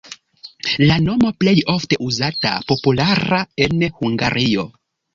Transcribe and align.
La 0.91 0.97
nomo 1.07 1.31
plej 1.43 1.53
ofte 1.75 2.01
uzata, 2.07 2.57
populara 2.75 3.45
en 3.67 3.89
Hungario. 4.03 4.71